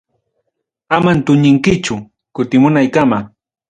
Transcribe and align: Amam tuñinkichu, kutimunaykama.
Amam 0.95 1.17
tuñinkichu, 1.25 1.95
kutimunaykama. 2.35 3.17